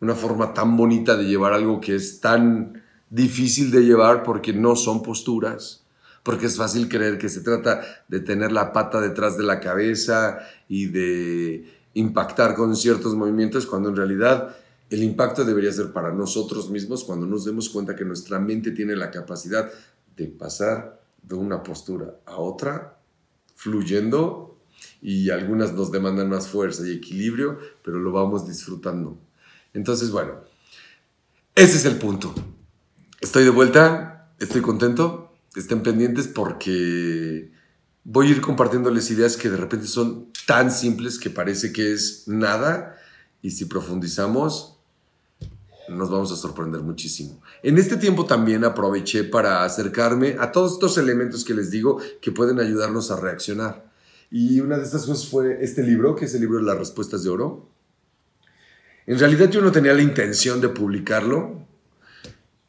una 0.00 0.14
forma 0.14 0.52
tan 0.52 0.76
bonita 0.76 1.16
de 1.16 1.24
llevar 1.24 1.52
algo 1.52 1.80
que 1.80 1.94
es 1.94 2.20
tan 2.20 2.82
difícil 3.08 3.70
de 3.70 3.84
llevar 3.84 4.22
porque 4.22 4.52
no 4.52 4.76
son 4.76 5.02
posturas, 5.02 5.84
porque 6.22 6.46
es 6.46 6.56
fácil 6.56 6.88
creer 6.88 7.18
que 7.18 7.28
se 7.28 7.40
trata 7.40 7.80
de 8.08 8.20
tener 8.20 8.52
la 8.52 8.72
pata 8.72 9.00
detrás 9.00 9.36
de 9.36 9.44
la 9.44 9.60
cabeza 9.60 10.40
y 10.68 10.86
de 10.86 11.75
impactar 11.96 12.54
con 12.54 12.76
ciertos 12.76 13.14
movimientos, 13.14 13.66
cuando 13.66 13.88
en 13.88 13.96
realidad 13.96 14.54
el 14.90 15.02
impacto 15.02 15.44
debería 15.44 15.72
ser 15.72 15.92
para 15.92 16.12
nosotros 16.12 16.70
mismos 16.70 17.02
cuando 17.04 17.26
nos 17.26 17.44
demos 17.44 17.70
cuenta 17.70 17.96
que 17.96 18.04
nuestra 18.04 18.38
mente 18.38 18.70
tiene 18.70 18.94
la 18.94 19.10
capacidad 19.10 19.70
de 20.14 20.26
pasar 20.26 21.02
de 21.22 21.34
una 21.34 21.62
postura 21.62 22.20
a 22.26 22.36
otra, 22.36 22.98
fluyendo, 23.54 24.58
y 25.00 25.30
algunas 25.30 25.72
nos 25.72 25.90
demandan 25.90 26.28
más 26.28 26.48
fuerza 26.48 26.86
y 26.86 26.92
equilibrio, 26.92 27.58
pero 27.82 27.98
lo 27.98 28.12
vamos 28.12 28.46
disfrutando. 28.46 29.18
Entonces, 29.72 30.10
bueno, 30.10 30.34
ese 31.54 31.78
es 31.78 31.84
el 31.86 31.96
punto. 31.96 32.34
Estoy 33.20 33.44
de 33.44 33.50
vuelta, 33.50 34.30
estoy 34.38 34.60
contento, 34.60 35.32
estén 35.54 35.82
pendientes 35.82 36.28
porque 36.28 37.55
voy 38.08 38.28
a 38.28 38.30
ir 38.30 38.40
compartiéndoles 38.40 39.10
ideas 39.10 39.36
que 39.36 39.50
de 39.50 39.56
repente 39.56 39.88
son 39.88 40.28
tan 40.46 40.70
simples 40.70 41.18
que 41.18 41.28
parece 41.28 41.72
que 41.72 41.92
es 41.92 42.28
nada 42.28 42.96
y 43.42 43.50
si 43.50 43.64
profundizamos 43.64 44.78
nos 45.88 46.10
vamos 46.10 46.32
a 46.32 46.36
sorprender 46.36 46.80
muchísimo. 46.82 47.40
En 47.62 47.78
este 47.78 47.96
tiempo 47.96 48.24
también 48.24 48.64
aproveché 48.64 49.24
para 49.24 49.64
acercarme 49.64 50.36
a 50.38 50.50
todos 50.50 50.74
estos 50.74 50.98
elementos 50.98 51.44
que 51.44 51.54
les 51.54 51.70
digo 51.70 52.00
que 52.20 52.32
pueden 52.32 52.58
ayudarnos 52.58 53.10
a 53.10 53.20
reaccionar. 53.20 53.90
Y 54.30 54.60
una 54.60 54.78
de 54.78 54.84
estas 54.84 55.06
cosas 55.06 55.28
fue 55.28 55.58
este 55.62 55.84
libro, 55.84 56.16
que 56.16 56.24
es 56.24 56.34
el 56.34 56.40
libro 56.40 56.58
de 56.58 56.64
las 56.64 56.76
respuestas 56.76 57.22
de 57.22 57.30
oro. 57.30 57.68
En 59.06 59.18
realidad 59.18 59.48
yo 59.48 59.60
no 59.60 59.70
tenía 59.70 59.94
la 59.94 60.02
intención 60.02 60.60
de 60.60 60.70
publicarlo, 60.70 61.64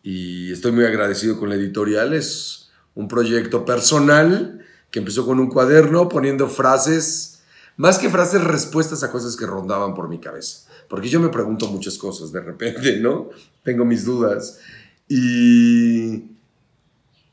y 0.03 0.51
estoy 0.51 0.71
muy 0.71 0.85
agradecido 0.85 1.39
con 1.39 1.49
la 1.49 1.55
editorial. 1.55 2.13
Es 2.13 2.69
un 2.93 3.07
proyecto 3.07 3.65
personal 3.65 4.63
que 4.91 4.99
empezó 4.99 5.25
con 5.25 5.39
un 5.39 5.49
cuaderno 5.49 6.09
poniendo 6.09 6.47
frases, 6.47 7.41
más 7.75 7.99
que 7.99 8.09
frases, 8.09 8.43
respuestas 8.43 9.03
a 9.03 9.11
cosas 9.11 9.35
que 9.35 9.45
rondaban 9.45 9.93
por 9.93 10.09
mi 10.09 10.19
cabeza. 10.19 10.67
Porque 10.89 11.09
yo 11.09 11.19
me 11.19 11.29
pregunto 11.29 11.67
muchas 11.67 11.97
cosas 11.97 12.31
de 12.31 12.41
repente, 12.41 12.97
¿no? 12.99 13.29
Tengo 13.63 13.85
mis 13.85 14.05
dudas 14.05 14.59
y 15.07 16.37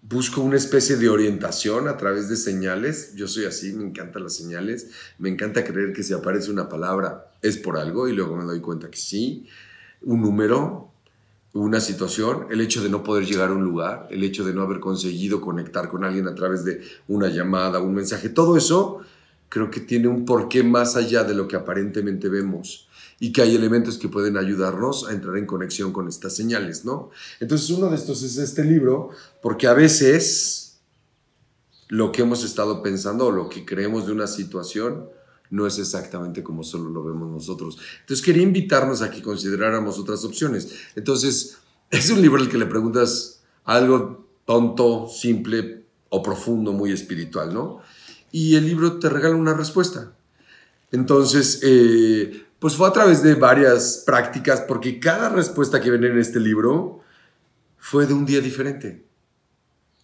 busco 0.02 0.42
una 0.42 0.56
especie 0.56 0.96
de 0.96 1.08
orientación 1.08 1.88
a 1.88 1.96
través 1.96 2.28
de 2.28 2.36
señales. 2.36 3.14
Yo 3.14 3.26
soy 3.26 3.46
así, 3.46 3.72
me 3.72 3.84
encantan 3.84 4.24
las 4.24 4.34
señales. 4.36 4.88
Me 5.18 5.28
encanta 5.28 5.64
creer 5.64 5.92
que 5.92 6.02
si 6.02 6.12
aparece 6.12 6.50
una 6.50 6.68
palabra 6.68 7.32
es 7.42 7.56
por 7.56 7.78
algo 7.78 8.08
y 8.08 8.12
luego 8.12 8.36
me 8.36 8.44
doy 8.44 8.60
cuenta 8.60 8.90
que 8.90 8.98
sí. 8.98 9.46
Un 10.02 10.20
número, 10.20 10.92
una 11.54 11.80
situación, 11.80 12.48
el 12.50 12.60
hecho 12.60 12.82
de 12.82 12.88
no 12.88 13.04
poder 13.04 13.24
llegar 13.24 13.50
a 13.50 13.52
un 13.52 13.64
lugar, 13.64 14.08
el 14.10 14.24
hecho 14.24 14.44
de 14.44 14.52
no 14.52 14.62
haber 14.62 14.80
conseguido 14.80 15.40
conectar 15.40 15.88
con 15.88 16.04
alguien 16.04 16.26
a 16.26 16.34
través 16.34 16.64
de 16.64 16.82
una 17.06 17.28
llamada, 17.28 17.80
un 17.80 17.94
mensaje, 17.94 18.28
todo 18.28 18.56
eso 18.56 19.00
creo 19.48 19.70
que 19.70 19.78
tiene 19.78 20.08
un 20.08 20.24
porqué 20.24 20.64
más 20.64 20.96
allá 20.96 21.22
de 21.22 21.32
lo 21.32 21.46
que 21.46 21.54
aparentemente 21.54 22.28
vemos 22.28 22.88
y 23.20 23.32
que 23.32 23.40
hay 23.40 23.54
elementos 23.54 23.98
que 23.98 24.08
pueden 24.08 24.36
ayudarnos 24.36 25.08
a 25.08 25.12
entrar 25.12 25.36
en 25.36 25.46
conexión 25.46 25.92
con 25.92 26.08
estas 26.08 26.34
señales, 26.34 26.84
¿no? 26.84 27.10
Entonces 27.38 27.70
uno 27.70 27.88
de 27.88 27.96
estos 27.96 28.24
es 28.24 28.36
este 28.36 28.64
libro, 28.64 29.10
porque 29.40 29.68
a 29.68 29.74
veces 29.74 30.80
lo 31.86 32.10
que 32.10 32.22
hemos 32.22 32.42
estado 32.42 32.82
pensando 32.82 33.26
o 33.26 33.30
lo 33.30 33.48
que 33.48 33.64
creemos 33.64 34.06
de 34.06 34.12
una 34.12 34.26
situación 34.26 35.08
no 35.50 35.66
es 35.66 35.78
exactamente 35.78 36.42
como 36.42 36.64
solo 36.64 36.90
lo 36.90 37.04
vemos 37.04 37.30
nosotros. 37.30 37.78
Entonces 38.00 38.24
quería 38.24 38.42
invitarnos 38.42 39.02
a 39.02 39.10
que 39.10 39.22
consideráramos 39.22 39.98
otras 39.98 40.24
opciones. 40.24 40.68
Entonces, 40.96 41.58
es 41.90 42.10
un 42.10 42.20
libro 42.20 42.40
al 42.40 42.48
que 42.48 42.58
le 42.58 42.66
preguntas 42.66 43.42
algo 43.64 44.26
tonto, 44.44 45.08
simple 45.08 45.84
o 46.08 46.22
profundo, 46.22 46.72
muy 46.72 46.92
espiritual, 46.92 47.52
¿no? 47.52 47.80
Y 48.30 48.56
el 48.56 48.66
libro 48.66 48.98
te 48.98 49.08
regala 49.08 49.36
una 49.36 49.54
respuesta. 49.54 50.12
Entonces, 50.90 51.60
eh, 51.62 52.44
pues 52.58 52.76
fue 52.76 52.88
a 52.88 52.92
través 52.92 53.22
de 53.22 53.34
varias 53.34 54.02
prácticas, 54.06 54.60
porque 54.62 55.00
cada 55.00 55.28
respuesta 55.28 55.80
que 55.80 55.90
viene 55.90 56.08
en 56.08 56.18
este 56.18 56.40
libro 56.40 57.00
fue 57.78 58.06
de 58.06 58.14
un 58.14 58.24
día 58.24 58.40
diferente. 58.40 59.04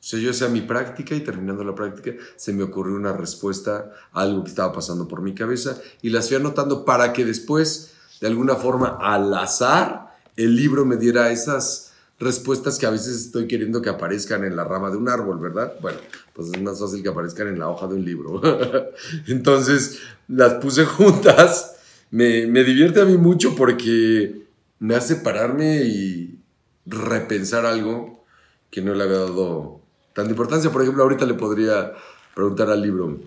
O 0.00 0.02
sea, 0.02 0.18
yo 0.18 0.30
hacía 0.30 0.48
mi 0.48 0.62
práctica 0.62 1.14
y 1.14 1.20
terminando 1.20 1.62
la 1.62 1.74
práctica 1.74 2.12
se 2.34 2.54
me 2.54 2.62
ocurrió 2.62 2.94
una 2.94 3.12
respuesta 3.12 3.92
a 4.12 4.22
algo 4.22 4.42
que 4.42 4.48
estaba 4.48 4.72
pasando 4.72 5.06
por 5.06 5.20
mi 5.20 5.34
cabeza 5.34 5.78
y 6.00 6.08
las 6.08 6.28
fui 6.28 6.38
anotando 6.38 6.86
para 6.86 7.12
que 7.12 7.26
después, 7.26 7.92
de 8.18 8.28
alguna 8.28 8.56
forma, 8.56 8.96
al 8.98 9.32
azar, 9.34 10.16
el 10.36 10.56
libro 10.56 10.86
me 10.86 10.96
diera 10.96 11.30
esas 11.30 11.92
respuestas 12.18 12.78
que 12.78 12.86
a 12.86 12.90
veces 12.90 13.16
estoy 13.16 13.46
queriendo 13.46 13.82
que 13.82 13.90
aparezcan 13.90 14.44
en 14.44 14.56
la 14.56 14.64
rama 14.64 14.90
de 14.90 14.96
un 14.96 15.08
árbol, 15.08 15.38
¿verdad? 15.38 15.74
Bueno, 15.82 15.98
pues 16.32 16.48
es 16.48 16.62
más 16.62 16.80
fácil 16.80 17.02
que 17.02 17.10
aparezcan 17.10 17.48
en 17.48 17.58
la 17.58 17.68
hoja 17.68 17.86
de 17.86 17.94
un 17.94 18.04
libro. 18.04 18.40
Entonces, 19.26 19.98
las 20.28 20.54
puse 20.54 20.86
juntas. 20.86 21.76
Me, 22.10 22.46
me 22.46 22.64
divierte 22.64 23.02
a 23.02 23.04
mí 23.04 23.18
mucho 23.18 23.54
porque 23.54 24.46
me 24.78 24.94
hace 24.94 25.16
pararme 25.16 25.82
y 25.82 26.40
repensar 26.86 27.66
algo 27.66 28.24
que 28.70 28.82
no 28.82 28.94
le 28.94 29.04
había 29.04 29.18
dado 29.18 29.79
tanta 30.20 30.32
importancia. 30.32 30.70
Por 30.70 30.82
ejemplo, 30.82 31.02
ahorita 31.02 31.24
le 31.24 31.34
podría 31.34 31.92
preguntar 32.34 32.70
al 32.70 32.82
libro, 32.82 33.18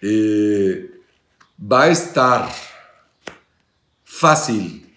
eh, 0.00 1.00
¿va 1.60 1.84
a 1.84 1.88
estar 1.88 2.48
fácil 4.04 4.96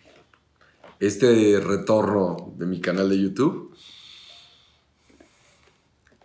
este 1.00 1.60
retorno 1.60 2.54
de 2.58 2.66
mi 2.66 2.80
canal 2.80 3.10
de 3.10 3.22
YouTube? 3.22 3.76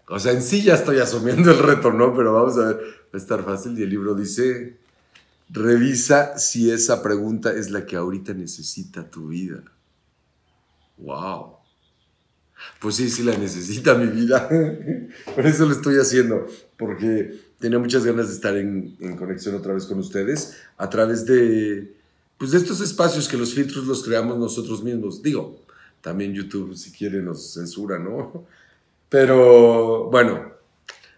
O 0.09 0.19
sea, 0.19 0.33
en 0.33 0.43
sí 0.43 0.63
ya 0.63 0.75
estoy 0.75 0.99
asumiendo 0.99 1.51
el 1.51 1.59
retorno, 1.59 2.15
pero 2.15 2.33
vamos 2.33 2.57
a 2.59 2.67
ver, 2.67 2.77
va 2.77 3.15
a 3.15 3.17
estar 3.17 3.43
fácil. 3.45 3.77
Y 3.79 3.83
el 3.83 3.91
libro 3.91 4.15
dice, 4.15 4.79
revisa 5.49 6.39
si 6.39 6.71
esa 6.71 7.03
pregunta 7.03 7.53
es 7.53 7.71
la 7.71 7.87
que 7.87 7.97
ahorita 7.97 8.35
necesita 8.35 9.11
tu 9.11 9.29
vida. 9.29 9.65
¡Wow! 10.99 11.64
Pues 12.81 12.97
sí, 12.97 13.09
sí 13.11 13.23
la 13.23 13.37
necesita 13.37 13.95
mi 13.95 14.07
vida. 14.07 14.49
Por 15.35 15.47
eso 15.47 15.67
lo 15.67 15.73
estoy 15.73 15.97
haciendo, 15.97 16.47
porque 16.77 17.41
tenía 17.59 17.79
muchas 17.79 18.05
ganas 18.05 18.29
de 18.29 18.35
estar 18.35 18.57
en, 18.57 18.97
conexión 19.17 19.55
otra 19.55 19.73
vez 19.73 19.87
con 19.87 19.99
ustedes 19.99 20.57
a 20.77 20.91
través 20.91 21.25
de, 21.25 21.95
pues 22.37 22.51
de 22.51 22.59
estos 22.59 22.81
espacios 22.81 23.29
que 23.29 23.39
los 23.39 23.55
filtros 23.55 23.87
los 23.87 24.05
creamos 24.05 24.39
nosotros 24.39 24.83
mismos. 24.83 25.23
Digo, 25.23 25.65
también 26.01 26.35
YouTube 26.35 26.77
si 26.77 26.93
quiere 26.93 27.23
nos 27.23 27.55
censura, 27.55 27.99
¿no? 27.99 28.47
Pero 29.09 30.11
bueno, 30.11 30.53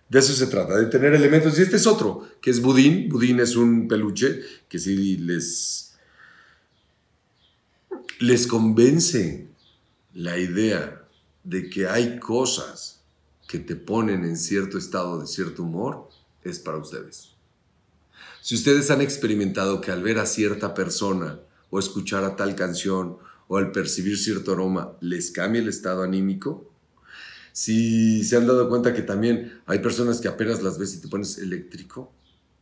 de 0.09 0.19
eso 0.19 0.33
se 0.35 0.47
trata, 0.47 0.77
de 0.79 0.87
tener 0.87 1.15
elementos. 1.15 1.59
Y 1.59 1.63
este 1.63 1.77
es 1.77 1.87
otro, 1.87 2.29
que 2.41 2.51
es 2.51 2.61
Budín. 2.61 3.09
Budín 3.09 3.41
es 3.41 3.57
un 3.57 3.89
peluche 3.89 4.41
que 4.69 4.79
sí 4.79 5.17
les, 5.17 5.97
les 8.21 8.47
convence 8.47 9.49
la 10.15 10.39
idea 10.39 11.06
de 11.47 11.71
que 11.71 11.87
hay 11.87 12.19
cosas 12.19 13.01
que 13.47 13.61
te 13.61 13.77
ponen 13.77 14.25
en 14.25 14.37
cierto 14.37 14.79
estado 14.79 15.21
de 15.21 15.29
cierto 15.29 15.63
humor, 15.63 16.09
es 16.43 16.59
para 16.59 16.79
ustedes. 16.79 17.35
Si 18.43 18.57
ustedes 18.57 18.91
han 18.91 19.01
experimentado 19.01 19.81
que 19.81 19.93
al 19.93 20.03
ver 20.03 20.19
a 20.19 20.27
cierta 20.27 20.75
persona 20.75 21.39
o 21.71 21.79
escuchar 21.79 22.25
a 22.25 22.35
tal 22.35 22.57
canción 22.57 23.19
o 23.47 23.59
al 23.59 23.71
percibir 23.71 24.19
cierto 24.19 24.53
aroma 24.53 24.97
les 25.01 25.31
cambia 25.31 25.63
el 25.63 25.69
estado 25.69 26.03
anímico, 26.03 26.73
Si 27.59 28.23
se 28.23 28.37
han 28.37 28.47
dado 28.47 28.69
cuenta 28.69 28.93
que 28.93 29.01
también 29.01 29.63
hay 29.65 29.79
personas 29.79 30.21
que 30.21 30.29
apenas 30.29 30.63
las 30.63 30.79
ves 30.79 30.95
y 30.95 31.01
te 31.01 31.09
pones 31.09 31.39
eléctrico, 31.39 32.13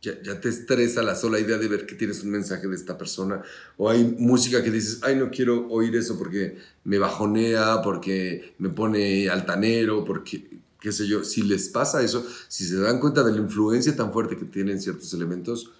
ya, 0.05 0.21
ya, 0.21 0.39
te 0.39 0.49
estresa 0.49 1.01
la 1.01 1.15
sola 1.15 1.39
idea 1.39 1.57
de 1.57 1.67
ver 1.67 1.85
que 1.85 1.95
tienes 1.95 2.23
un 2.23 2.29
mensaje 2.29 2.67
de 2.67 2.75
esta 2.75 2.97
persona. 2.97 3.41
O 3.77 3.89
hay 3.89 4.03
música 4.19 4.63
que 4.63 4.69
dices, 4.69 4.99
ay, 5.01 5.15
no 5.15 5.31
quiero 5.31 5.67
oír 5.69 5.95
eso 5.95 6.17
porque 6.17 6.57
me 6.83 6.99
bajonea, 6.99 7.81
porque 7.81 8.53
me 8.59 8.69
pone 8.69 9.29
altanero, 9.29 10.05
porque 10.05 10.59
qué 10.79 10.91
sé 10.91 11.07
yo. 11.07 11.23
Si 11.23 11.41
les 11.41 11.69
pasa 11.69 12.03
eso, 12.03 12.25
si 12.47 12.65
se 12.65 12.77
dan 12.77 12.99
cuenta 12.99 13.23
de 13.23 13.31
la 13.31 13.39
influencia 13.39 13.95
tan 13.95 14.13
fuerte 14.13 14.37
que 14.37 14.45
tienen 14.45 14.79
ciertos 14.79 15.11
elementos, 15.13 15.71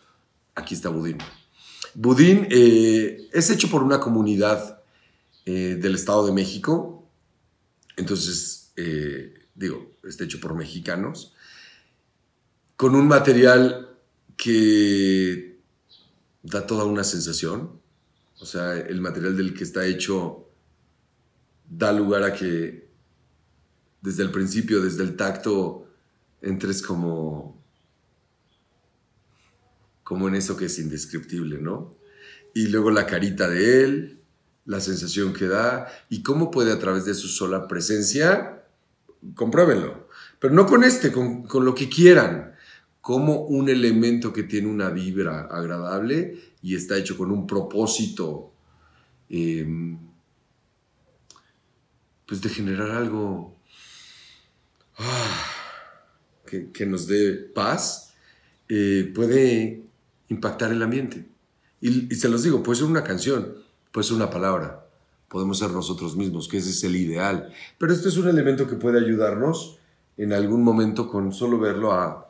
aquí 0.56 0.74
está 0.74 0.90
Budín. 0.90 1.20
Budín 1.94 2.48
eh, 2.50 3.30
es 3.32 3.50
hecho 3.52 3.70
por 3.70 3.84
una 3.84 4.00
comunidad 4.00 4.82
eh, 5.46 5.78
del 5.80 5.96
Estado 5.96 6.26
de 6.26 6.34
México. 6.34 7.08
Entonces, 7.96 8.72
eh, 8.76 9.34
digo, 9.54 9.92
está 10.04 10.24
hecho 10.24 10.40
por 10.40 10.56
mexicanos. 10.56 11.34
Con 12.76 12.96
un 12.96 13.08
material 13.08 13.95
que 14.46 15.60
da 16.44 16.68
toda 16.68 16.86
una 16.86 17.04
sensación. 17.04 17.82
O 18.40 18.46
sea, 18.46 18.78
el 18.78 19.02
material 19.02 19.36
del 19.36 19.56
que 19.56 19.64
está 19.64 19.88
hecho 19.88 20.52
da 21.68 21.92
lugar 21.92 22.22
a 22.22 22.32
que 22.32 22.88
desde 24.02 24.22
el 24.22 24.30
principio, 24.30 24.84
desde 24.84 25.02
el 25.02 25.16
tacto, 25.16 25.90
entres 26.44 26.84
como, 26.84 27.60
como 30.04 30.28
en 30.28 30.36
eso 30.36 30.56
que 30.56 30.66
es 30.66 30.78
indescriptible, 30.78 31.58
¿no? 31.58 31.98
Y 32.54 32.68
luego 32.68 32.92
la 32.92 33.08
carita 33.08 33.50
de 33.50 33.84
él, 33.84 34.22
la 34.66 34.80
sensación 34.80 35.34
que 35.34 35.48
da 35.48 35.88
y 36.08 36.22
cómo 36.22 36.52
puede 36.52 36.72
a 36.72 36.78
través 36.78 37.06
de 37.06 37.16
su 37.16 37.30
sola 37.30 37.68
presencia, 37.68 38.64
compruébenlo, 39.34 40.08
pero 40.40 40.54
no 40.54 40.68
con 40.68 40.84
este, 40.84 41.12
con, 41.12 41.48
con 41.48 41.66
lo 41.66 41.74
que 41.74 41.90
quieran 41.90 42.55
como 43.06 43.42
un 43.42 43.70
elemento 43.70 44.34
que 44.34 44.42
tiene 44.42 44.68
una 44.68 44.90
vibra 44.90 45.42
agradable 45.42 46.40
y 46.64 46.76
está 46.76 46.98
hecho 46.98 47.16
con 47.16 47.30
un 47.30 47.46
propósito, 47.46 48.52
em, 49.30 50.00
pues 52.26 52.42
de 52.42 52.50
generar 52.50 52.90
algo 52.90 53.56
ah, 54.98 55.46
que, 56.48 56.86
nos 56.88 57.06
dé 57.06 57.34
paz, 57.34 58.16
eh, 58.70 59.12
puede 59.14 59.84
impactar 60.30 60.72
el 60.72 60.82
ambiente. 60.82 61.30
Y, 61.82 62.12
y 62.12 62.16
se 62.16 62.28
los 62.28 62.42
digo, 62.42 62.64
puede 62.64 62.80
ser 62.80 62.88
una 62.88 63.04
canción, 63.04 63.54
puede 63.92 64.08
ser 64.08 64.16
una 64.16 64.32
palabra, 64.32 64.90
podemos 65.28 65.60
ser 65.60 65.70
nosotros 65.70 66.16
mismos, 66.16 66.48
que 66.48 66.58
ese 66.58 66.72
es 66.72 66.84
el 66.84 66.96
ideal. 66.96 67.54
Pero 67.78 67.94
este 67.94 68.10
es 68.10 68.18
un 68.18 68.30
elemento 68.30 68.68
que 68.68 68.78
puede 68.78 68.98
ayudarnos 68.98 69.78
en 70.18 70.34
algún 70.34 70.64
momento 70.64 71.08
con 71.08 71.32
solo 71.32 71.60
verlo 71.60 71.92
a 71.92 72.25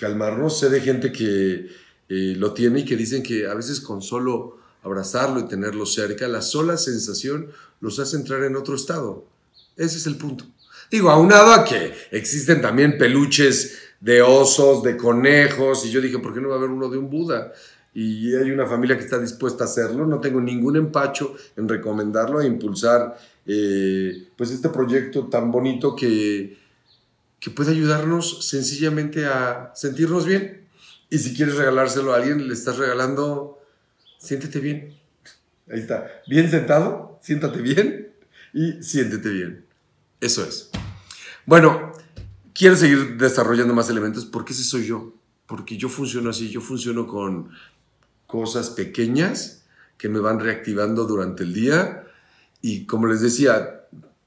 calmarnos. 0.00 0.58
Sé 0.58 0.70
de 0.70 0.80
gente 0.80 1.12
que 1.12 1.68
eh, 2.08 2.34
lo 2.36 2.54
tiene 2.54 2.80
y 2.80 2.84
que 2.84 2.96
dicen 2.96 3.22
que 3.22 3.46
a 3.46 3.54
veces 3.54 3.80
con 3.80 4.00
solo 4.00 4.58
abrazarlo 4.82 5.40
y 5.40 5.46
tenerlo 5.46 5.84
cerca, 5.84 6.26
la 6.26 6.40
sola 6.40 6.78
sensación 6.78 7.50
los 7.80 7.98
hace 7.98 8.16
entrar 8.16 8.42
en 8.44 8.56
otro 8.56 8.74
estado. 8.74 9.26
Ese 9.76 9.98
es 9.98 10.06
el 10.06 10.16
punto. 10.16 10.46
Digo, 10.90 11.10
aunado 11.10 11.52
a 11.52 11.64
que 11.64 11.92
existen 12.10 12.62
también 12.62 12.98
peluches 12.98 13.78
de 14.00 14.22
osos, 14.22 14.82
de 14.82 14.96
conejos, 14.96 15.84
y 15.84 15.90
yo 15.90 16.00
dije, 16.00 16.18
¿por 16.18 16.32
qué 16.32 16.40
no 16.40 16.48
va 16.48 16.54
a 16.54 16.58
haber 16.58 16.70
uno 16.70 16.88
de 16.88 16.96
un 16.96 17.10
Buda? 17.10 17.52
Y 17.92 18.34
hay 18.34 18.50
una 18.50 18.66
familia 18.66 18.96
que 18.96 19.04
está 19.04 19.18
dispuesta 19.18 19.64
a 19.64 19.66
hacerlo. 19.66 20.06
No 20.06 20.20
tengo 20.20 20.40
ningún 20.40 20.76
empacho 20.76 21.34
en 21.56 21.68
recomendarlo 21.68 22.40
e 22.40 22.46
impulsar 22.46 23.18
eh, 23.46 24.28
pues 24.36 24.50
este 24.50 24.68
proyecto 24.70 25.26
tan 25.26 25.50
bonito 25.50 25.94
que, 25.94 26.56
que 27.40 27.50
puede 27.50 27.72
ayudarnos 27.72 28.46
sencillamente 28.46 29.26
a 29.26 29.72
sentirnos 29.74 30.26
bien. 30.26 30.68
Y 31.08 31.18
si 31.18 31.34
quieres 31.34 31.56
regalárselo 31.56 32.12
a 32.12 32.16
alguien, 32.16 32.46
le 32.46 32.54
estás 32.54 32.76
regalando, 32.76 33.58
siéntete 34.18 34.60
bien. 34.60 34.94
Ahí 35.68 35.80
está. 35.80 36.06
Bien 36.28 36.50
sentado, 36.50 37.18
siéntate 37.22 37.60
bien 37.62 38.12
y 38.52 38.82
siéntete 38.82 39.30
bien. 39.30 39.64
Eso 40.20 40.44
es. 40.44 40.70
Bueno, 41.46 41.92
quiero 42.52 42.76
seguir 42.76 43.16
desarrollando 43.16 43.74
más 43.74 43.88
elementos 43.88 44.26
porque 44.26 44.52
ese 44.52 44.62
soy 44.62 44.86
yo. 44.86 45.14
Porque 45.46 45.76
yo 45.76 45.88
funciono 45.88 46.30
así, 46.30 46.50
yo 46.50 46.60
funciono 46.60 47.06
con 47.08 47.50
cosas 48.26 48.70
pequeñas 48.70 49.64
que 49.98 50.08
me 50.08 50.20
van 50.20 50.38
reactivando 50.38 51.06
durante 51.06 51.42
el 51.42 51.54
día. 51.54 52.06
Y 52.60 52.86
como 52.86 53.06
les 53.06 53.20
decía, 53.20 53.79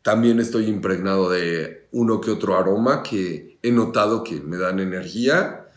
también 0.04 0.40
estoy 0.42 0.68
impregnado 0.68 1.30
de 1.30 1.88
uno 1.94 2.20
que 2.20 2.30
otro 2.30 2.58
aroma 2.58 3.02
que 3.02 3.58
he 3.64 3.72
notado 3.72 4.24
que 4.24 4.42
me 4.42 4.58
dan 4.58 4.80
energía. 4.80 5.70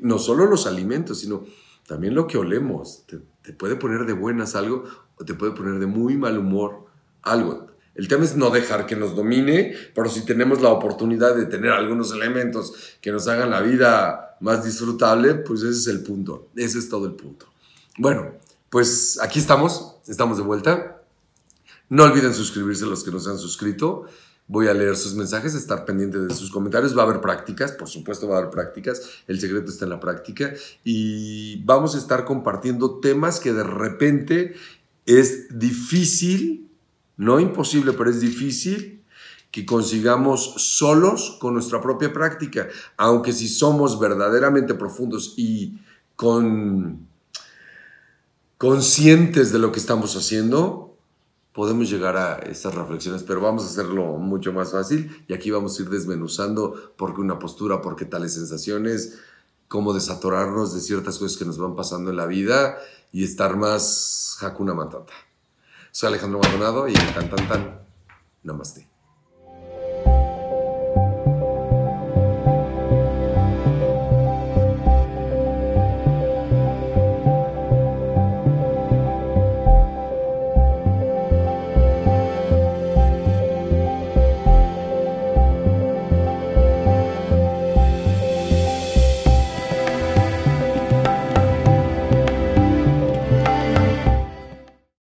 No 0.00 0.18
solo 0.18 0.46
los 0.46 0.66
alimentos, 0.66 1.20
sino 1.20 1.44
también 1.86 2.14
lo 2.14 2.26
que 2.26 2.38
olemos. 2.38 3.04
Te, 3.06 3.52
puede 3.52 3.76
poner 3.76 4.06
de 4.06 4.14
buenas 4.14 4.56
algo 4.56 4.84
o 5.16 5.24
te 5.24 5.34
puede 5.34 5.52
poner 5.52 5.78
de 5.78 5.86
muy 5.86 6.16
mal 6.16 6.38
humor 6.38 6.86
algo. 7.22 7.66
El 7.94 8.08
tema 8.08 8.24
es 8.24 8.36
no 8.36 8.48
dejar 8.50 8.86
que 8.86 8.96
nos 8.96 9.14
domine, 9.14 9.74
pero 9.94 10.08
si 10.08 10.24
tenemos 10.24 10.62
la 10.62 10.70
oportunidad 10.70 11.36
de 11.36 11.44
tener 11.44 11.70
algunos 11.70 12.10
elementos 12.12 12.96
que 13.02 13.12
nos 13.12 13.28
hagan 13.28 13.50
la 13.50 13.60
vida 13.60 14.36
más 14.40 14.64
disfrutable, 14.64 15.34
pues 15.34 15.60
ese 15.60 15.78
es 15.78 15.86
el 15.88 16.02
punto. 16.02 16.48
Ese 16.56 16.78
es 16.78 16.88
todo 16.88 17.04
el 17.06 17.12
punto. 17.12 17.46
Bueno, 17.98 18.32
pues 18.70 19.20
aquí 19.22 19.38
estamos, 19.38 19.96
estamos 20.08 20.38
de 20.38 20.42
vuelta. 20.42 20.93
No 21.94 22.02
olviden 22.02 22.34
suscribirse 22.34 22.86
los 22.86 23.04
que 23.04 23.12
no 23.12 23.20
se 23.20 23.30
han 23.30 23.38
suscrito. 23.38 24.06
Voy 24.48 24.66
a 24.66 24.74
leer 24.74 24.96
sus 24.96 25.14
mensajes, 25.14 25.54
estar 25.54 25.84
pendiente 25.84 26.18
de 26.18 26.34
sus 26.34 26.50
comentarios. 26.50 26.98
Va 26.98 27.02
a 27.02 27.04
haber 27.04 27.20
prácticas, 27.20 27.70
por 27.70 27.88
supuesto 27.88 28.26
va 28.26 28.34
a 28.34 28.38
haber 28.40 28.50
prácticas. 28.50 29.00
El 29.28 29.38
secreto 29.38 29.70
está 29.70 29.84
en 29.84 29.90
la 29.90 30.00
práctica. 30.00 30.52
Y 30.82 31.62
vamos 31.62 31.94
a 31.94 31.98
estar 31.98 32.24
compartiendo 32.24 32.98
temas 32.98 33.38
que 33.38 33.52
de 33.52 33.62
repente 33.62 34.56
es 35.06 35.56
difícil, 35.56 36.68
no 37.16 37.38
imposible, 37.38 37.92
pero 37.92 38.10
es 38.10 38.20
difícil 38.20 39.04
que 39.52 39.64
consigamos 39.64 40.54
solos 40.56 41.38
con 41.40 41.54
nuestra 41.54 41.80
propia 41.80 42.12
práctica. 42.12 42.66
Aunque 42.96 43.32
si 43.32 43.46
somos 43.46 44.00
verdaderamente 44.00 44.74
profundos 44.74 45.34
y 45.36 45.78
con 46.16 47.06
conscientes 48.58 49.52
de 49.52 49.60
lo 49.60 49.70
que 49.70 49.78
estamos 49.78 50.16
haciendo, 50.16 50.93
podemos 51.54 51.88
llegar 51.88 52.16
a 52.16 52.34
estas 52.40 52.74
reflexiones, 52.74 53.22
pero 53.22 53.40
vamos 53.40 53.62
a 53.62 53.66
hacerlo 53.68 54.18
mucho 54.18 54.52
más 54.52 54.72
fácil 54.72 55.24
y 55.28 55.32
aquí 55.32 55.52
vamos 55.52 55.78
a 55.78 55.82
ir 55.82 55.88
desmenuzando 55.88 56.92
por 56.96 57.14
qué 57.14 57.20
una 57.20 57.38
postura, 57.38 57.80
por 57.80 57.94
qué 57.94 58.04
tales 58.04 58.34
sensaciones, 58.34 59.20
cómo 59.68 59.94
desatorarnos 59.94 60.74
de 60.74 60.80
ciertas 60.80 61.16
cosas 61.16 61.38
que 61.38 61.44
nos 61.44 61.56
van 61.56 61.76
pasando 61.76 62.10
en 62.10 62.16
la 62.16 62.26
vida 62.26 62.76
y 63.12 63.22
estar 63.22 63.56
más 63.56 64.36
Hakuna 64.42 64.74
Matata. 64.74 65.12
Soy 65.92 66.08
Alejandro 66.08 66.40
Maldonado 66.40 66.88
y 66.88 66.92
tan 66.92 67.30
tan 67.30 67.48
tan, 67.48 67.80
namaste. 68.42 68.93